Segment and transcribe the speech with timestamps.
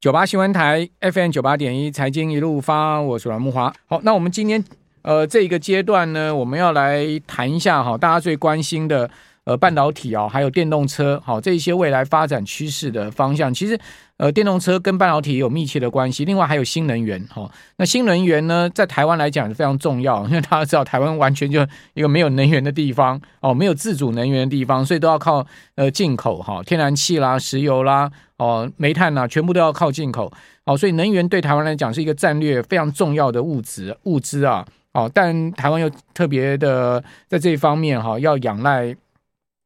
[0.00, 3.74] 九八新闻台 FM 九八点一财经一路发，我是阮木华。
[3.86, 4.62] 好，那我们今天
[5.02, 9.10] 呃这一个阶段呢，我们要来谈一下哈，大家最关心的
[9.48, 13.78] 呃半导体啊，还有电动车，好这一些未来发展趋势的方向，其实。
[14.18, 17.50] 呃，电动车跟半导体也有密切的关系，另外还有新能源哈、哦。
[17.76, 30.32] 那新能源呢，在台湾来讲是非常重要，因为大家知道台湾完全就一个没有能源的地方哦，没有自主能源的地方，所以都要靠呃进口哈、哦，天然气啦、石油啦、哦煤炭啦，全部都要靠进口
[30.64, 30.76] 哦。
[30.76, 38.92] 所以能源对台湾来讲是一个战略非常重要的物质物资啊哦，但台湾又特别的在这一方面哈、哦，要仰赖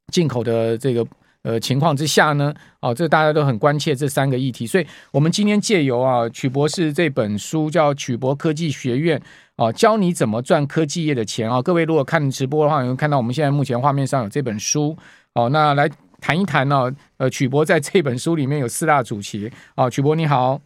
[0.09, 1.07] 进口的这个。
[1.45, 9.19] 呃，情况之下呢，哦，这大家都很关切这三个议题，所以我们今天借由啊曲博士这本书叫《曲博科技学院》
[9.57, 11.61] 啊，教你怎么赚科技业的钱啊。
[11.61, 14.97] 各位如果看直播的话，你会看到我们现在目前画面上有这本书，
[15.35, 20.61] 哦，那来谈一谈呢，呃，曲博在这本书里面有四大主题，哦，曲博你好。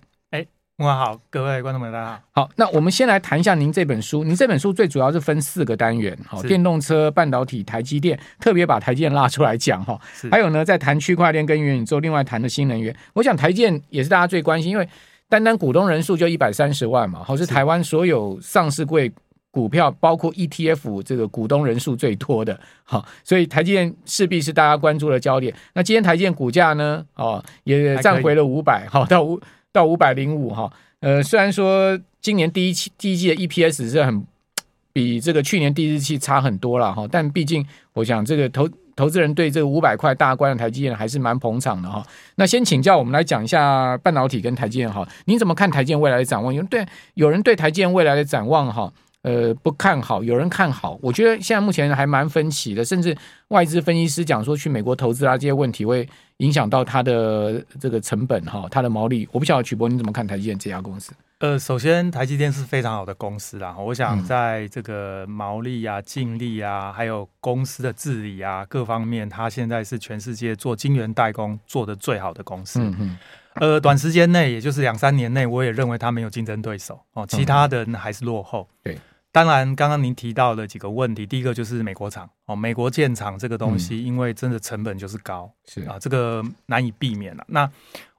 [0.79, 2.43] 哇，好，各位观众朋友，大家好。
[2.43, 4.23] 好，那我们先来谈一下您这本书。
[4.23, 9.99] 您这本书最主要是分四个单元，好，电动车、半导体、台积电，特别把台积电拉出来讲哈。
[10.31, 12.95] 还有呢，在谈区块链跟元宇宙，另外谈的新能源。
[13.15, 14.87] 我想台积电也是大家最关心，因为
[15.31, 19.11] 单单股东人数就一百三十万嘛，好，是台湾所有上市柜
[19.51, 25.55] 股票，包括 ETF 这个股东人数最多的，好，所以台积电势必是大家关注的焦点。
[25.73, 29.41] 那今天台积电股价呢，哦，也站回了五百，好，到五。
[29.77, 34.27] 到五百零五哈，呃，虽然说今年第一期第一季的 EPS 是很
[34.95, 38.67] 比这个去年第一期差很多了哈，但毕竟我想这个投
[38.97, 42.03] 投资人对这个五百块大关的台积电还是蛮捧场的哈。
[42.37, 46.55] 那先请教我们来讲一下半导体跟台积电哈，您怎么看台积电未来的展望？
[46.55, 48.91] 有人对有人对台积电未来的展望哈？
[49.27, 50.97] 呃，不看好，有人看好。
[51.03, 53.17] 我觉得现在目前还蛮分歧的，甚至
[53.49, 59.29] 外资分析师讲说，去美国投资啊，这些问题会影响到它的这个成本哈，它的毛利。
[59.33, 61.13] 我不晓得曲博你怎么看台积电这家公司？
[61.41, 72.79] 呃，首先台积电是非常好的公司啦，我想在这个毛利啊、净利啊，还有公司的治理啊各方面，它现在是全世界做晶圆代工做的最好的公司。
[72.81, 73.19] 嗯嗯。
[73.55, 78.69] 呃，短时间内，也就是两三年内，我也认为它没有竞争对手哦，其他的还是落后。
[78.85, 78.97] 对。
[79.37, 87.45] 当然，刚刚您提到的几个问题，第一个就是美国厂哦，美国建厂这个东西，因为真的成本就是高，是啊，这个难以避免了。
[87.49, 87.71] 那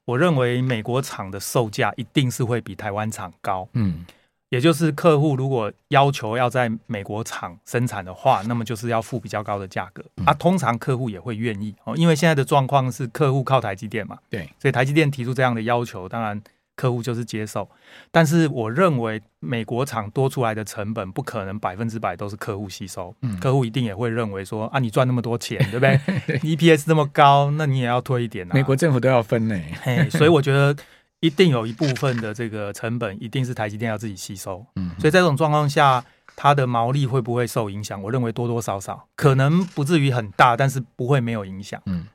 [0.06, 4.06] 我认为美国厂的售价一定是会比台湾厂高，嗯，
[4.50, 10.32] 也就是客户如果要求要在美国厂生产的话，那么就是要付比较高的价格啊。
[10.36, 16.40] 通常客户也会愿意哦，因为现在的状况是客户靠台积电嘛，对，所以台积电提出这样的要求，当然。
[16.78, 17.68] 客户就是接受，
[18.12, 26.00] 但是我认为美国厂多出来的成本不可能百分之百都是客户吸收，嗯，客户一定也会认为说啊，你赚那么多钱，对不对？
[26.56, 28.54] EPS 这么高，那你也要推一点啊。
[28.54, 30.74] 美国政府都要分呢，嘿，所以我觉得
[31.20, 36.06] 一定有一部分的这个成本一定是台积电要自己吸收，嗯，所以在这种状况下，
[36.36, 38.00] 它的毛利会不会受影响？
[38.04, 42.06] 我认为多多少少可能不至于很大，但是不会没有影响，嗯。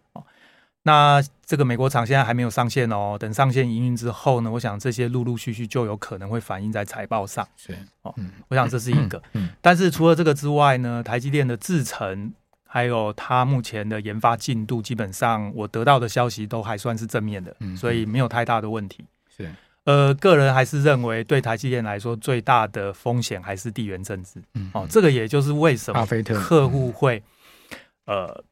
[0.85, 7.47] 那这个美国厂现在还没有上线哦，等上线营运之后呢，我想这些陆陆续续就有可能会反映在财报上。
[7.57, 7.73] 是
[8.03, 8.13] 哦，
[8.49, 9.17] 我想这是一个。
[9.35, 12.35] 嗯，嗯，但是除了这个之外呢，台积电的制程
[12.67, 19.05] 还有它目前的研发进度，基本上我得到的消息都还算是正面的，嗯，所以没有太大的问题。
[19.37, 19.49] 是，
[19.85, 24.43] 呃，个人还是认为对台积电来说最大的风险还是地缘政治。
[24.55, 26.05] 嗯，哦，这个也就是为什么
[26.35, 27.23] 客户会
[28.07, 28.43] 呃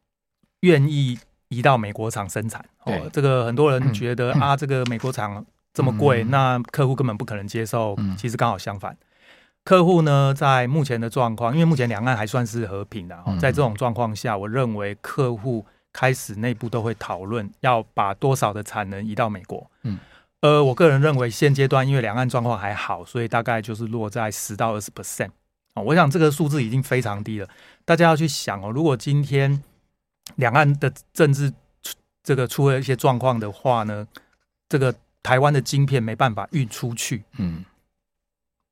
[0.60, 1.18] 愿意。
[1.50, 5.44] 移到美国厂生产哦，这个很多人觉得、嗯、啊，这个美国厂
[5.74, 7.96] 这么贵、嗯，那客户根本不可能接受。
[7.98, 8.96] 嗯、其实刚好相反，
[9.64, 19.68] 客户呢在目前的状况，因为目前两岸还算是和平的、嗯，在这种状况下，我认为客户开始内部都会讨论要把多少的产能移到美国。
[19.82, 19.98] 嗯，
[20.42, 25.30] 呃，我个人认为现阶段因为两岸状况还好，所以大概就是落在十到二十 percent。
[25.74, 27.48] 哦，我想这个数字已经非常低了。
[27.84, 29.60] 大家要去想哦，如果今天。
[30.36, 31.50] 两岸的政治
[31.82, 34.06] 出这个出了一些状况的话呢，
[34.68, 37.24] 这个台湾的晶片没办法运出去。
[37.38, 37.65] 嗯，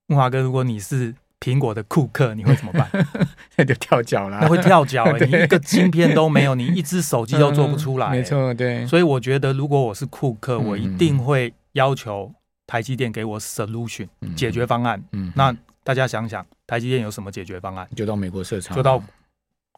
[0.06, 2.90] 木华哥，如果你是苹果的库克，你会怎么办？
[3.56, 5.12] 那 就跳脚了，那会跳脚、欸。
[5.26, 8.12] 你一个晶片都没有，你一只手机都做不出来、欸。
[8.12, 8.86] 没错，对。
[8.86, 12.32] 所以我觉得，如果我是库克，我一定会要求
[12.66, 15.02] 台积电给我 solution 解决方案。
[15.12, 17.88] 嗯，那大家想想，台积电有什么解决方案？
[17.94, 19.02] 就到美国设厂，就到。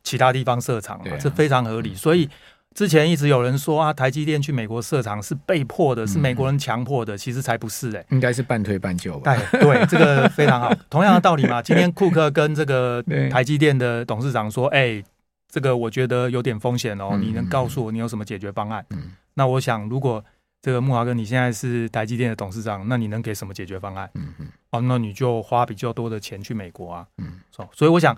[0.02, 1.94] 其他地方设厂嘛，这非常合理。
[1.94, 2.28] 所以
[2.74, 9.36] 之前一直有人说啊，台积电去美国设厂是被迫的，是美国人强迫的，其实才不是哎，应该是半推半就吧。
[9.50, 10.72] 对对， 这个非常好。
[10.88, 15.02] 同样的道理嘛，今天库克跟这个 台积电的董事长说，哎，
[15.50, 18.84] 这个我觉得有点风险哦，你能告诉我你有什么解决方案？
[19.34, 20.24] 那我想，如果
[20.62, 24.08] 这个木华哥，你现在是台积电的董事长，那你能给什么解决方案？
[24.14, 27.06] 嗯嗯，哦，那你就花比较多的钱去美国啊。
[27.18, 27.40] 嗯，
[27.72, 28.16] 所以我想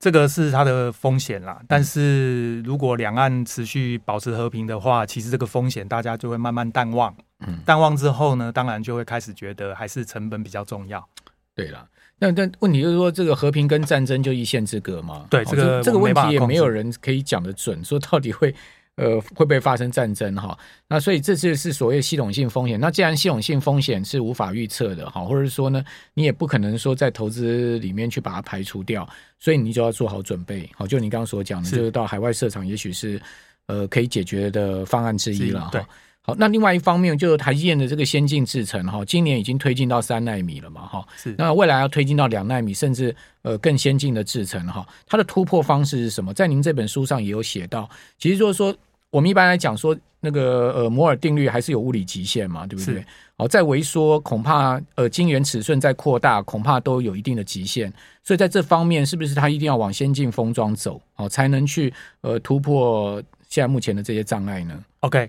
[0.00, 1.60] 这个是它的风险啦。
[1.68, 7.14] 但是如果两岸持续保持和平的话，其实这个风险大家就会慢慢淡忘。
[7.46, 11.06] 嗯，淡忘之后呢，当然就会开始觉得还是成本比较重要。
[11.54, 11.86] 对了，
[12.18, 15.26] 那但问题就是说，这个和平跟战争就一线之隔嘛？
[15.30, 18.54] 对，这个这个问题也没有人可以讲得准，说到底会。
[18.96, 20.58] 呃，会不会发生战争哈？
[20.86, 22.78] 那所以这次是所谓系统性风险。
[22.78, 25.82] 那既然系统性风险是无法预测的哈，或者是说呢，
[26.12, 29.08] 你也不可能说在投资里面去把它排除掉，
[29.38, 30.68] 所以你就要做好准备。
[30.74, 33.18] 好，就你刚刚所讲的，就是到海外市场，也许是
[33.66, 35.88] 呃可以解决的方案之一了哈。
[36.30, 41.06] 好，那另外一方面，就是台积电的这个先进制程哈，今年已经推进到三纳米了嘛哈。
[41.16, 41.34] 是。
[41.36, 46.32] 那未来要推进到两纳米，甚至呃更先进的制程哈，它的突破方式是什么？
[46.32, 47.88] 在您这本书上也有写到，
[48.18, 48.74] 其实就是说。
[49.12, 53.04] 我们一般来讲说，那个呃摩尔定律还是有物理极限嘛，对不对？
[53.36, 57.92] 好，再萎缩，恐怕呃晶圆尺寸在扩大，恐怕都有一定的极限。
[58.22, 65.28] 所以在这方面，是不是它一定要往先进封装走，好才能去呃突破现在目前的这些障碍呢？OK。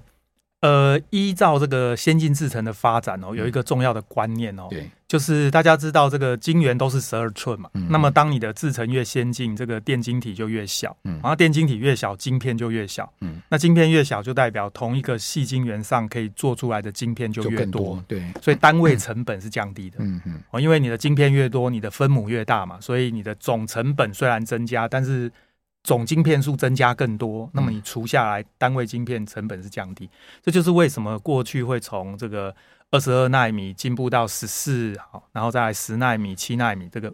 [0.62, 25.31] 呃，依照这个先进制程的发展哦，有一个重要的观念哦，对，就是大家知道这个晶圆都是十二寸嘛，嗯，那么当你的制程越先进，这个电晶体就越小，嗯，然后电晶体越小，晶片就越小，嗯，那晶片越小，就代表同一个细晶圆上可以做出来的晶片就越多，多，对，所以单位成本是降低的，嗯嗯，哦，因为你的晶片越多，你的分母越大嘛，所以你的总成本虽然增加，但是。
[25.83, 30.10] 总晶片数增加更多，那么你除下来单位晶片成本是降低，
[30.42, 32.56] 这就是为什么过去会从这个
[32.92, 37.12] 二十二纳米进步到十四，好，然后再来十纳米、七纳米这个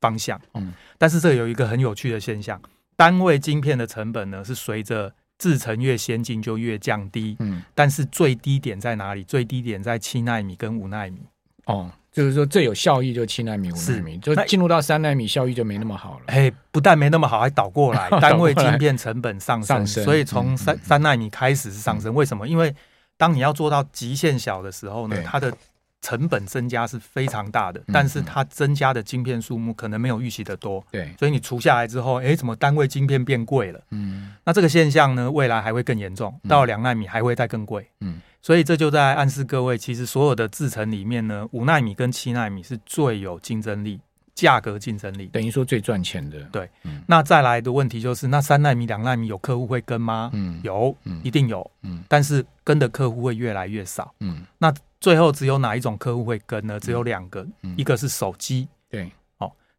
[0.00, 0.40] 方向。
[0.54, 2.60] 嗯，但是这有一个很有趣的现象，
[2.96, 7.36] 单位晶片的成本呢是随着制程越先进就越降低。
[7.38, 9.24] 嗯，但是最低点在哪里？
[9.24, 11.20] 最低点在七纳米跟五纳米。
[11.64, 11.90] 哦。
[12.16, 16.24] 就是说最有效益就七纳米、五纳米，就进入到三纳米效益就没那么好了。
[16.28, 19.76] 哎，不但没那么好，还倒过来， 单位晶片成本上升。
[19.76, 22.14] 上升，所以从三三纳米开始是上升。
[22.14, 22.48] 为什么？
[22.48, 22.74] 因为
[23.18, 25.52] 当你要做到极限小的时候呢，它的
[26.00, 30.82] 成本增加是非常大的，但是它增加的晶片数目可能没有预期的多。
[30.90, 33.80] 对，所以你除下来之后，哎，怎么单位晶片变贵了？
[33.90, 37.86] 嗯，那这个现象呢，未来还会更严重，到两纳米还会再更贵。
[38.00, 38.22] 嗯。
[38.46, 43.98] 所以这就在暗示各位，其实所有的制程里面呢，五纳米跟七纳米是最有竞争力、
[44.36, 46.38] 价格竞争力，等于说最赚钱的。
[46.52, 50.30] 对，嗯、那再来的问题就是，那三纳米、两纳米有客户会跟吗？
[50.32, 56.78] 嗯，有，嗯，一定有，嗯，但是跟的客户会越来越少，嗯，那最后只有哪一种客户会跟呢？
[56.78, 59.10] 只有两个，嗯、一个是手机，对。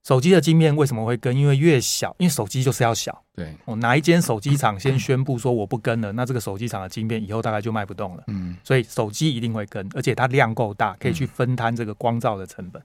[0.07, 1.35] 手机的晶片为什么会跟？
[1.35, 3.21] 因为越小，因为手机就是要小。
[3.35, 8.23] 对，我哪一间手机厂先宣布说我不跟了，那这个手机厂的晶片以后大概就卖不动了。
[8.27, 12.81] 嗯，所以手机一定会跟，而且它量够大，可以去分摊这个光照的成本。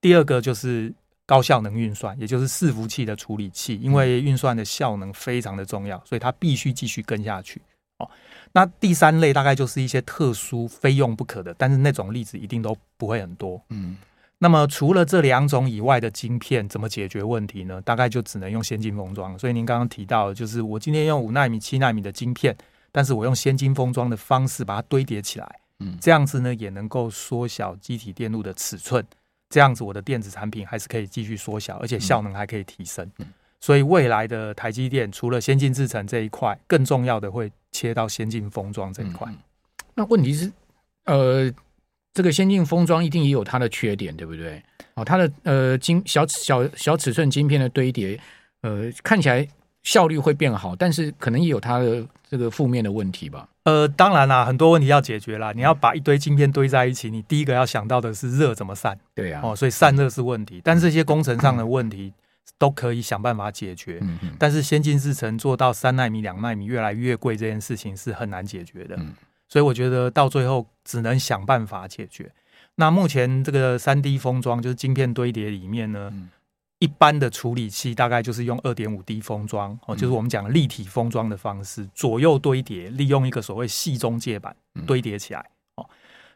[0.00, 0.90] 第二个就是
[1.26, 7.60] 高效能运算，也就是伺服器的处理器，因为运算的效能非常的重要，所以它必须继续跟下去。
[7.98, 8.08] 哦，
[8.52, 13.62] 那第三类大概就是一些特殊非用不可的，但是那种例子一定都不会很多。
[13.68, 13.98] 嗯。
[14.44, 17.80] 那么除了这两种以外的晶片，怎么解决问题呢？
[17.80, 19.38] 大概就只能用先进封装。
[19.38, 22.54] 所以您刚刚提到，就是我今天用五纳米、七纳米的晶片，
[22.92, 29.02] 但是我用先进封装的方式把它堆叠起来，嗯，这样子呢也能够缩小机体电路的尺寸，
[29.48, 33.10] 这样子我的电子产品还是可以继续缩小，而且效能还可以提升。
[33.62, 39.26] 所以未来的台积电除了先进制程这一块，更重要的会切到先进封装这一块。
[39.94, 40.52] 那问题是，
[41.06, 41.50] 呃。
[42.14, 44.62] 这个先进封装一定也有它的缺点，对不对？
[44.94, 48.18] 哦，它的呃晶小小小尺寸晶片的堆叠，
[48.62, 49.46] 呃，看起来
[49.82, 53.48] 效率会变好，但是可能也有它的这个负面的问题吧。
[53.64, 55.50] 呃，当然啦，很多问题要解决啦。
[55.52, 58.96] 你要把一堆晶片堆在一起，你第一个要想到的是热怎么散。
[59.14, 62.12] 对呀，哦，所以散热是问题，但这些工程上的问题
[62.58, 63.98] 都可以想办法解决。
[64.02, 64.32] 嗯嗯。
[64.38, 68.94] 但是先进制程做到三纳米、两纳米越来越贵，这件事情是很难解决的。
[68.96, 69.14] 嗯。
[69.54, 72.28] 所以我觉得到最后只能想办法解决。
[72.74, 76.28] 那目前这个三 D 封装就是晶片堆叠里面呢，嗯、
[76.80, 84.56] 一般的处理器大概就是用二点五 D 封装哦，就是我们讲的立体封装的方式，左右堆叠，利用一个所谓细中介板
[84.88, 85.46] 堆叠起来
[85.76, 85.88] 哦。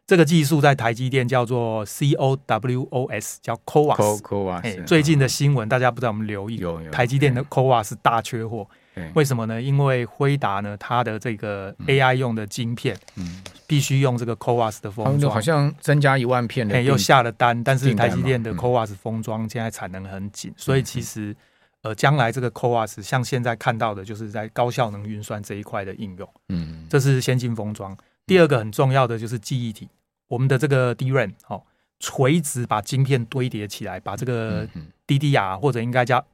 [0.06, 4.84] 这个技术在台积电叫做 CoWoS，叫 CoWoS。
[4.84, 6.56] 最近的新闻大家不知道有没有留意？
[6.58, 6.90] 有有。
[6.92, 8.68] 台积电的 CoWoS 大缺货。
[9.14, 9.60] 为什么呢？
[9.60, 21.34] 因为辉达呢，它的这个 AI 用的晶片，嗯，必须用这个 CoWAS 的封装，好像增加一万片的，又下了单，但是台积电的 CoWAS 封装现在产能很紧，所以其实
[21.82, 27.96] 呃，将来这个 CoWAS 像现在看到的，就是在高效能运算这一块的应用，嗯，这是先进封装。
[28.26, 29.88] 第二个很重要的就是记忆体，
[30.28, 31.62] 我们的这个 DRAM 哦，
[32.00, 34.68] 垂直把晶片堆叠起来，把这个
[35.06, 36.24] DDR 或者应该叫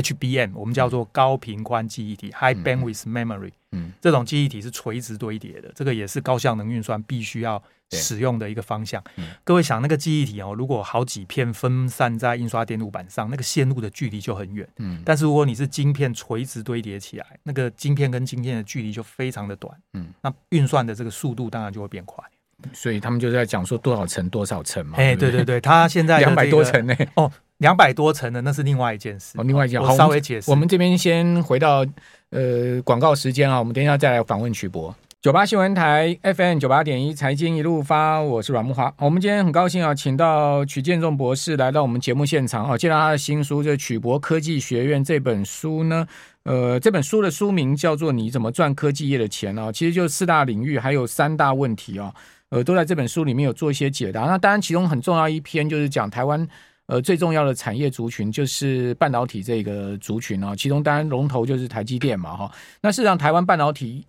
[0.00, 3.52] HBM，我们叫做高频宽记忆体 （High Bandwidth Memory）。
[3.72, 9.02] 嗯，这种记忆体是垂直堆叠的，这个也是高效能运算必须要使用的一个方向。
[9.44, 14.66] 各位想，那个记忆体哦，如果好几片分散在印刷电路板上，那个线路的距离就很远。
[14.78, 19.76] 嗯，但是如果你是晶片垂直堆叠起来，那个晶片跟晶片的距离就非常的短。
[19.92, 22.24] 嗯，那运算的这个速度当然就会变快。
[22.72, 24.96] 所以他们就在讲说多少层多少层嘛。
[24.96, 26.96] 哎，对对对，他现在两百多层呢。
[27.16, 27.30] 哦。
[27.58, 29.38] 两百多层的那是另外一件事。
[29.38, 30.50] 哦，另外一件，我稍微解释。
[30.50, 31.84] 我们这边先回到
[32.30, 34.94] 呃广告时间啊，我们等一下再来访问曲博。
[35.20, 38.94] 九八新闻台 FM 九八点一财经一路发，我是阮木华。
[38.98, 46.06] 我们今天很高兴啊，请到曲建仲博士来到我们节目现场啊，介绍他的新书，就是《曲博科技学院》这本书呢。
[46.44, 52.14] 呃，这本书的书名叫做《你怎么赚科技业的钱》啊，其实就四大领域还有三大问题啊，
[52.50, 54.22] 呃，都在这本书里面有做一些解答。
[54.22, 56.48] 那当然，其中很重要一篇就是讲台湾。
[56.88, 62.50] 呃，最重要的产业族群就是半导体这个族群啊，其中当然龙头就是台积电嘛，哈。
[62.80, 64.06] 那事实上，台湾半导体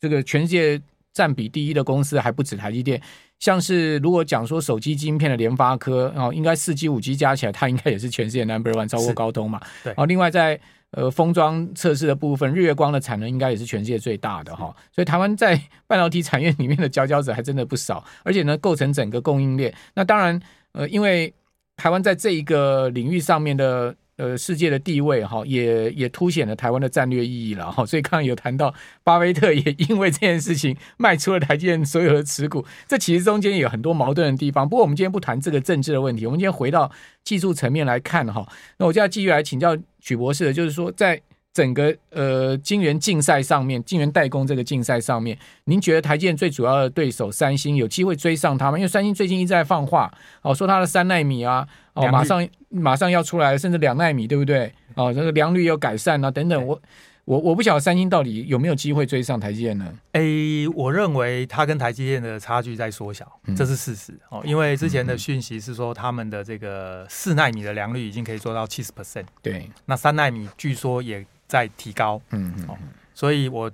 [0.00, 0.80] 这个全世界
[1.12, 3.00] 占比第一的公司还不止台积电，
[3.38, 9.60] 像是如果讲说手机晶片的联发科哦，应该四 G、五 G 加起来，它应该也是全世界 number one，超过高通嘛。
[9.84, 9.94] 对。
[9.96, 10.60] 哦，另外在
[10.90, 14.74] 呃封装测试的部分，日月光的产能应该也是全世界最大的哈。
[14.90, 19.72] 所以台湾在 半导体产业里面的佼佼者还真的不少，而且呢，构成整个供应链。
[19.94, 20.40] 那当然，
[20.72, 21.32] 呃，因为
[21.78, 27.86] 台湾在这一个领域上面的呃世界的地位哈，也也凸显了台湾的战略意义了哈。
[27.86, 34.68] 所以刚刚有谈到巴菲特也因为这件事情卖出了台积电所有的持股，这其实中间有很多矛盾的地方。
[34.68, 36.90] 不过我们今天不谈这个政治的问题，我们今天回到
[37.24, 38.46] 技术层面来看哈。
[38.76, 41.22] 那我就要继续来请教曲博士的，就是说在。
[41.58, 48.78] 整个呃晶圆竞赛上面，晶圆代工这个竞赛上面，您觉得台积电最主要的对手三星有机会追上他吗？
[48.78, 50.08] 因为三星最近一直在放话，
[50.42, 54.72] 哦，说它的三奈米啊，哦，马上马上要出来，甚至两奈米，对不对？
[54.94, 56.64] 哦，这个良率有改善啊，等等。
[56.64, 56.80] 我
[57.24, 59.92] 我我不晓得三星到底有没有机会追上台积电呢？
[60.12, 64.40] 诶、欸，我认为它跟台积电的差距在缩小，这是事实哦。
[64.44, 71.26] 因为之前的讯息是说，他们的这个四奈米的良率已经可以做到七十 percent，对，那三奈米据说也。
[71.48, 72.76] 在提高，嗯嗯，
[73.14, 73.70] 所以我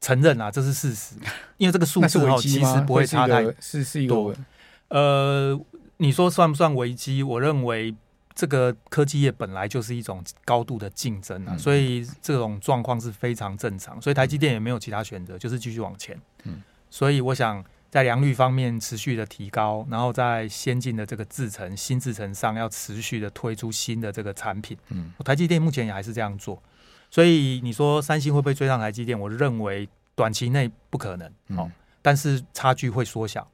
[0.00, 1.16] 承认啊，这是事实，
[1.58, 3.52] 因为这个数字哦，其实不会差太多。
[3.60, 4.34] 是是一个，
[4.88, 5.60] 呃，
[5.96, 7.22] 你说算不算危机？
[7.22, 7.94] 我认为
[8.34, 14.00] 这个科技业本来就是一种高度的竞争啊，嗯、所以这种状况是非常正常。
[14.00, 16.16] 所以台积电也没有其他选择，就是继续往前。
[16.44, 24.76] 嗯，所以我想在良率方面持续的提高，然后在先进的这个制程、新制程上要持续的推出新的这个产品。
[24.90, 26.62] 嗯，台积电目前也还是这样做。
[27.10, 29.18] 所以你说三星会不会追上台积电？
[29.18, 31.70] 我认为短期内不可能，哦，
[32.02, 33.46] 但是差距会缩小，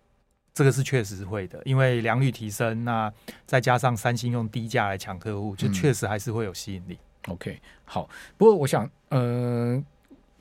[0.54, 3.12] 这个是确实是会的，因为良率提升，那
[3.46, 6.98] 再加上三星用低价来抢客户，就确实还是会有吸引力。
[7.28, 9.80] OK，好，不过我想，呃，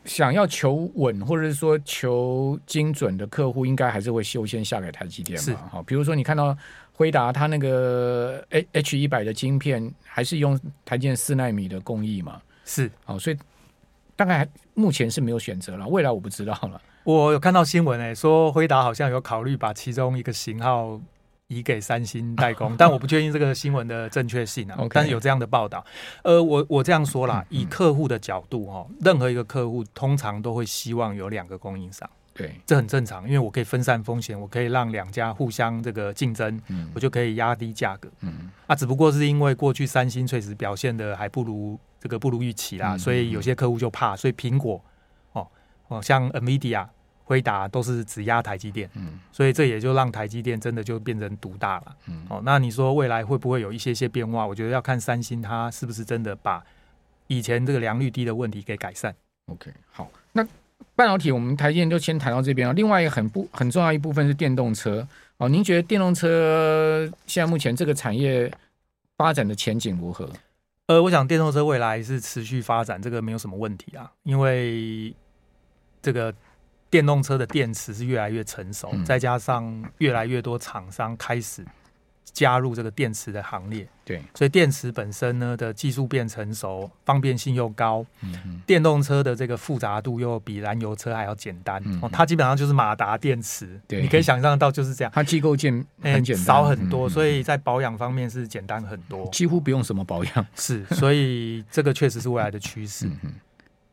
[0.06, 5.70] 想要求稳或者是说求精准的客户，应该还是会优先下给台积电嘛。
[5.70, 6.58] 好，比如说你看到
[6.92, 12.42] 辉达它那个 H 一百的晶片，还是用台积电四纳米的工艺嘛。
[12.66, 13.38] 是，好，所以
[14.16, 16.82] 大概目前是没有选择了，未来我不知道了。
[17.04, 21.02] 我有看到新闻诶，说辉达好像有考虑把其中一个型号
[21.48, 24.78] 移给三星代工， 但我不确定这个新闻的正确性啊。
[24.92, 25.84] 但是有这样的报道。
[26.24, 32.08] 呃，我我这样说啦，以客户的角度哈，任何一个客户通常都会希望有两个供应商。
[32.34, 44.84] 对，这很正常，因为我可以分散风险，我可以让两家互相这个竞争，嗯，我就可以压低价格，嗯，啊，只不过是因为过去三星确实表现的还不如这个不如预期啦，嗯，所以有些客户就怕，所以苹果
[45.32, 45.48] 哦
[45.88, 46.86] 哦，像 NVIDIA、
[47.24, 54.46] 辉达都是只压台积电，嗯，所以这也就让台积电真的就变成独大了，嗯，哦，那你说未来会不会有一些些变化？
[54.46, 56.62] 我觉得要看三星它是不是真的把
[57.28, 59.16] 以前这个良率低的问题给改善。
[59.46, 60.46] OK，好，那。
[60.96, 62.74] 半导体，我们台积电就先谈到这边了。
[62.74, 65.48] 另外一个很不很重要一部分是电动车哦。
[65.48, 68.52] 您觉得电动车现在目前这个产业
[69.16, 70.30] 发展的前景如何？
[70.88, 74.12] 呃，我想电动车未来是持续发展，这个没有什么问题啊。
[74.24, 75.16] 因为
[76.02, 76.34] 这个
[76.90, 81.66] 电动车的电池是越来越成熟，嗯、再加上越来越多厂商开始。
[82.34, 103.10] 加入这个电池的行列，对，所以电池本身呢的技术变成熟，方便性又高，嗯哼，电动车的这个复杂度又比燃油车还要简单，嗯、哦，它基本上就是马达电池，对，你可以想象到就是这样，它机构件很简单，少很多，所以在保养方面是简单很多，几乎不用什么保养，是，所以这个确实是未来的趋势。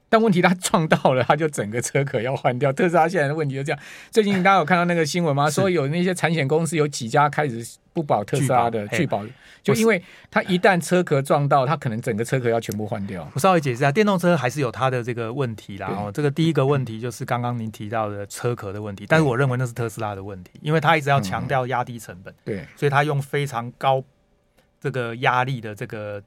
[0.09, 2.73] 但问题他撞到了，他就整个车壳要换掉。
[2.73, 3.81] 特斯拉现在的问题就这样。
[4.11, 5.51] 最近大家有看到那个新闻吗？
[5.51, 9.27] 说有那些产险公司有几家开始不保特斯拉的拒保，
[9.63, 13.31] 就因为他一旦车壳撞到，他可能整个车壳要全部换掉。
[13.35, 15.89] 我稍微解释一下，电动车还是有它的这个问题啦。
[15.89, 24.03] 哦，这个第一个问题就是刚刚您提到的车壳的问题，但是我认为那是特斯拉的问题，因为他一直要强调压低成本，对，所以他用非常高
[24.81, 26.23] 这个压力的这个。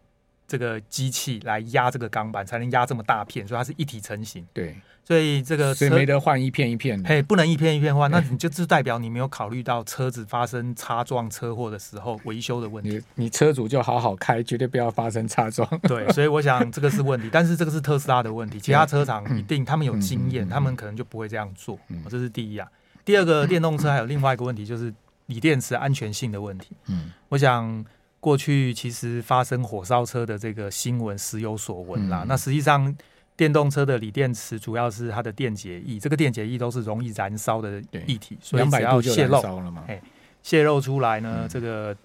[0.52, 4.46] 这个机器来压这个钢板，才能压这么大片，所以它是一体成型。
[4.52, 12.90] 对，所以这个所以没得换一片一片的，嘿，不能一片一片换，那你就是代表你没有考虑到车子发生擦撞车祸的时候维修的问题。
[13.16, 15.66] 你你车主就好好开，绝对不要发生擦撞。
[15.88, 21.80] 对，所以我想这个是问题，但是这个是特斯拉的问题， 其他车厂一定他们有经验，他们可能就不会这样做。
[22.10, 22.70] 这是第一啊。
[23.06, 24.94] 第二个，电动车还有另外一个问题，就是
[25.28, 26.76] 锂电池安全性的问题。
[26.88, 27.86] 嗯，我想。
[28.22, 32.22] 过去其实发生火烧车的这个新闻时有所闻啦。
[32.24, 32.96] 嗯、那实际上，
[33.36, 39.84] 电动车的锂电池主要是它的电解液，这个电解液都是容易燃烧的液体，所以只要泄漏了嘛，
[40.44, 41.98] 泄漏出来呢，嗯、这个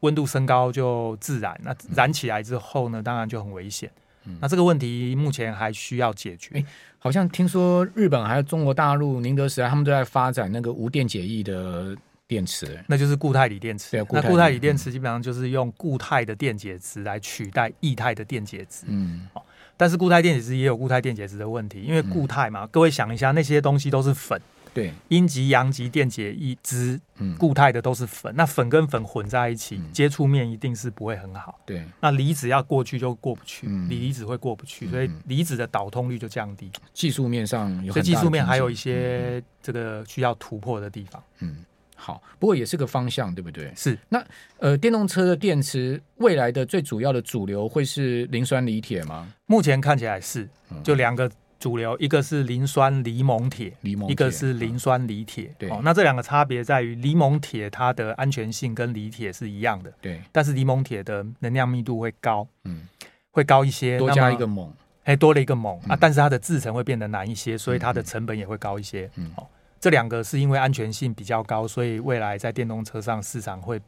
[0.00, 1.60] 温度升高就自燃。
[1.64, 3.90] 那燃起来之后呢，当然就很危险。
[4.26, 6.54] 嗯、那这个问题目前还需要解决。
[6.54, 6.66] 欸、
[7.00, 11.96] 好像听说日本还有中国大陆宁德时代，他们都在发展那个无电解液的。
[12.26, 13.96] 电池，那就是固态锂电池。
[14.10, 18.86] 那固态锂电池基本上就是用固态的电解质来取代液态的电解质。
[18.88, 19.28] 嗯，
[19.76, 24.40] 但是固态电解质也有固态电解质的问题，因为固态嘛，各位想一下，那些东西都是粉。
[24.72, 28.34] 对，阴极、阳极电解一支，嗯，固态的都是粉。
[28.34, 31.60] 那粉跟粉混在一起，接触面一定是不会很好。
[31.64, 36.72] 对，那离子要过去就过不去，锂离子会过不去，所以离子的导通率就降低。
[36.92, 41.22] 技术面上有，所以技术面还有一些这个需要突破的地方。
[41.38, 41.64] 嗯。
[42.04, 43.72] 好，不过也是个方向，对不对？
[43.74, 43.98] 是。
[44.10, 44.22] 那
[44.58, 49.32] 呃，电动车的电池未来的最主要的主流会是磷酸锂铁吗？
[49.46, 50.46] 目前看起来是，
[50.82, 55.50] 就两个主流，一个是磷酸锂锰铁，锂一个是磷酸锂铁。
[55.56, 55.70] 对。
[55.70, 60.20] 哦，那这两个差别在于，锂锰铁它的安全性跟锂铁是一样的，对。
[60.30, 62.82] 但是锂锰铁的能量密度会高，嗯，
[63.30, 64.68] 会高一些，多加一个锰，
[65.04, 69.46] 哎，多了一个锰啊，但是它的制成会变得难一些，所以它的成本也会高一些，嗯，哦。
[69.84, 73.78] 这两个是因为安全性比较高，所以未来在电动车上市场会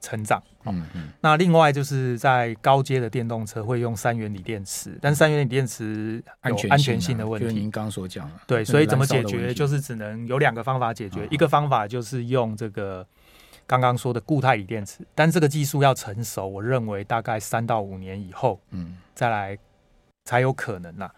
[0.00, 0.42] 成长。
[0.64, 1.10] 嗯嗯。
[1.20, 7.46] 那另外就是在高阶的电动车会用三元锂电池，但是三元锂电池有安全性的问题。
[7.46, 8.34] 就是您刚所讲的。
[8.46, 9.52] 对，所以怎么解决？
[9.52, 11.28] 就是只能有两个方法解决。
[11.30, 13.06] 一个方法就是用这个
[13.66, 19.58] 刚刚说的固态锂电池，但这个技术要成熟，我认为大概三到五年以后，嗯，再来
[20.24, 21.14] 才有可能啦。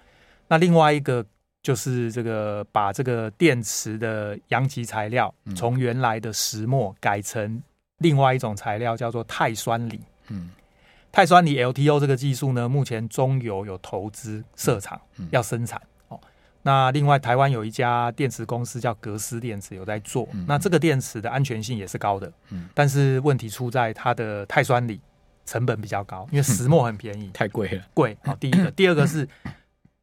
[0.48, 1.24] 那另外一个。
[1.68, 7.62] 就是这个把这个电池的阳极材料从原来的石墨改成
[7.98, 10.00] 另外一种材料，叫做碳酸锂。
[10.28, 10.48] 嗯，
[11.12, 14.98] 钛酸锂 LTO 这个技术呢，目前中油有投资设厂
[15.30, 15.78] 要生产。
[16.08, 16.18] 哦，
[16.62, 20.26] 那另外台湾有一家电池公司叫格斯电池有在做。
[20.46, 22.32] 那这个电池的安全性也是高的。
[22.48, 24.98] 嗯，但是问题出在它的碳酸锂
[25.44, 27.82] 成本比较高，因为石墨很便宜， 太贵了。
[27.92, 28.16] 贵。
[28.24, 29.28] 好，第一个，第二个是。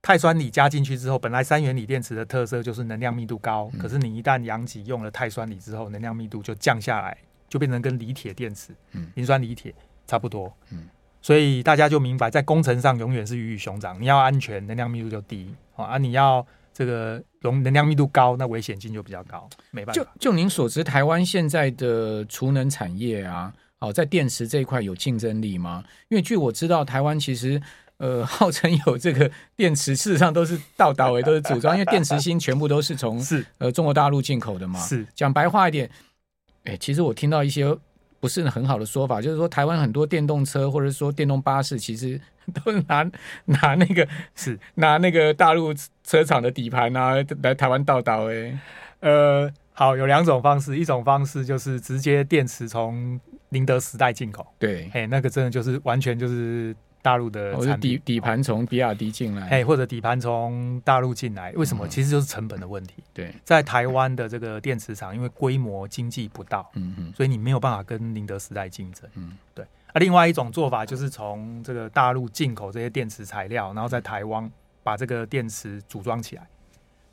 [0.05, 7.17] 钛酸锂加进去之后，本来三元锂电池的特色就是能量密度高，嗯、可是你一旦阳极用了碳酸锂之后，能量密度就降下来，
[7.49, 9.73] 就变成跟锂铁电池、磷、嗯、酸锂铁
[10.05, 10.55] 差不多。
[10.71, 10.87] 嗯、
[11.23, 13.99] 所以大家就明白，在工程上永远是鱼与熊掌。
[13.99, 19.49] 你要安全，能量密度就低；啊，你要这个容能量密度高，那危险性就比较高。
[19.71, 19.99] 没办法。
[19.99, 25.83] 就就您所知，台湾现在的储能产业啊，哦，在电池这一块有竞争力吗？
[26.09, 27.59] 因为据我知道，台湾其实。
[27.97, 34.79] 呃， 号称有这个电池，事实上都是到到尾都是组装，因为电池芯全部都是从 是呃中国大陆进口的嘛。
[34.79, 35.89] 是讲白话一点，
[36.65, 37.73] 哎，其实我听到一些
[38.19, 42.19] 不是很好的说法，就是说台湾很多电动车或者说电动巴士，其实
[42.65, 43.09] 都是拿
[43.45, 44.05] 拿那个
[44.35, 48.29] 是拿那个大陆车厂的底盘啊来台湾倒倒。
[48.29, 48.59] 哎，
[48.99, 53.17] 呃，好，有两种方式，一种方式就是直接电池从
[53.49, 56.75] 宁德时代进口，对，哎，那个真的就是完全就是。
[57.05, 61.87] 大陆的产底底盘从比亚迪进来，哎，或者底盘从大陆进来，为什么？
[61.87, 62.95] 其实就是成本的问题。
[63.13, 69.07] 对，在台湾的这个电池厂，因为规模经济不到，嗯嗯，所以你没有办法跟宁德时代竞争。
[69.13, 69.63] 嗯，对。
[69.63, 76.47] 啊，另外一种做法就是从这个大陆进口这些电池材料，然后在台湾把这个电池组装起来。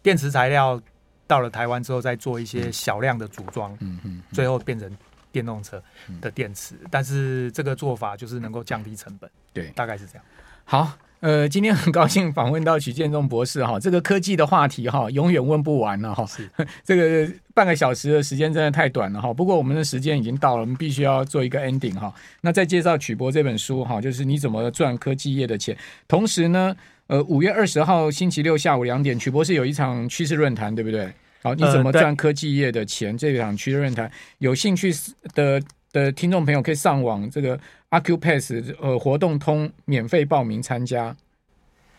[0.01, 0.81] 电池材料
[1.27, 4.91] 到了台湾之后，再做一些小量的组装，嗯嗯，最后变成。
[5.33, 5.83] 电动车
[6.21, 10.25] 的电池，但是这个做法就是能够降低成本，对，大概是这样。
[10.65, 16.25] 好，呃，今天很高兴访问到许建中博士哈，这个科技的话题哈，永远问不完了哈。
[16.27, 16.49] 是，
[16.85, 19.35] 这个半个小时的时间真的太短了哈。
[19.35, 22.15] 不过我们的时间已经到了，我们必须要做一个 ending 哈。
[22.43, 25.77] 那再介绍曲博这本书哈，就是你怎么赚科技业的钱。
[26.07, 26.77] 同时呢，
[27.09, 31.13] 呃，五月二十号星期六下午两点，曲博士有一场趋势论坛，对不对？
[31.43, 33.13] 好，你怎么赚科技业的钱？
[33.13, 34.93] 呃、这场趋势论坛，有兴趣
[35.35, 35.61] 的
[35.93, 37.59] 的听众朋友可以上网这个。
[37.93, 41.15] Acupass 呃活动通免费报名参加，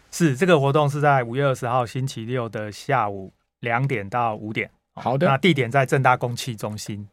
[0.09, 4.67] 是这个活动是在五月二十号星期六的下午两点到五点。
[4.95, 7.07] 好的，那地点在正大公器中心。